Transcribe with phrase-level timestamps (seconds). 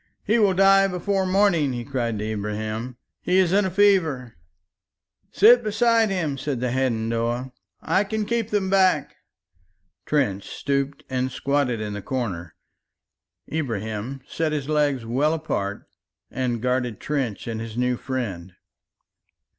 [0.23, 4.33] "He will die before morning," he cried to Ibrahim, "he is in a fever!"
[5.31, 7.51] "Sit beside him," said the Hadendoa.
[7.83, 9.15] "I can keep them back."
[10.07, 12.55] Trench stooped and squatted in the corner,
[13.53, 15.87] Ibrahim set his legs well apart
[16.31, 18.55] and guarded Trench and his new friend.